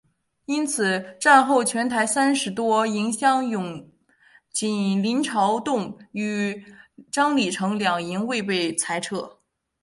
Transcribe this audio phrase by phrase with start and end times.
[0.45, 3.87] 因此战后全台三十多营乡勇
[4.51, 6.65] 仅林朝栋与
[7.11, 9.37] 张李成两营未被裁撤。